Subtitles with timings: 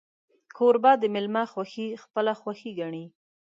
[0.57, 3.05] کوربه د میلمه خوښي خپله خوښي ګڼي.